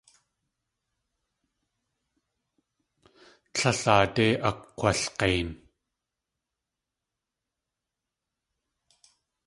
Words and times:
Tlél 3.53 3.79
aadé 3.93 4.27
akg̲walg̲ein. 4.49 5.49